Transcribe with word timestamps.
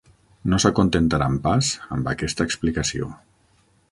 No 0.53 0.59
s'acontentaran 0.63 1.35
pas 1.43 1.69
amb 1.97 2.11
aquesta 2.15 2.49
explicació. 2.51 3.13